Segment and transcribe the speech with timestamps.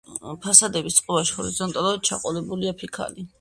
[0.45, 3.29] ფასადების წყობაში ჰორიზონტალურად ჩაყოლებულია ფიქალი.